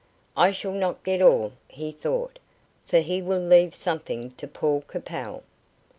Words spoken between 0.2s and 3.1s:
"I shall not get all," he thought, "for